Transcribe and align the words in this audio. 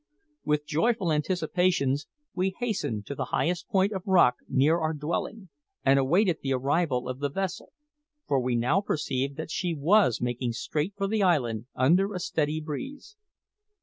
With 0.43 0.65
joyful 0.65 1.11
anticipations 1.11 2.07
we 2.33 2.55
hastened 2.57 3.05
to 3.05 3.13
the 3.13 3.25
highest 3.25 3.67
point 3.69 3.91
of 3.93 4.01
rock 4.07 4.37
near 4.49 4.79
our 4.79 4.93
dwelling 4.95 5.49
and 5.85 5.99
awaited 5.99 6.37
the 6.41 6.53
arrival 6.53 7.07
of 7.07 7.19
the 7.19 7.29
vessel, 7.29 7.71
for 8.27 8.39
we 8.39 8.55
now 8.55 8.81
perceived 8.81 9.37
that 9.37 9.51
she 9.51 9.75
was 9.75 10.19
making 10.19 10.53
straight 10.53 10.95
for 10.97 11.05
the 11.07 11.21
island 11.21 11.67
under 11.75 12.15
a 12.15 12.19
steady 12.19 12.59
breeze. 12.59 13.15